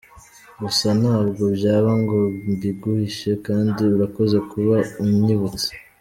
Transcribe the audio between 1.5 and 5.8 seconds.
byaba ngo mbiguhishe, kandi urakoze kuba unyibutse.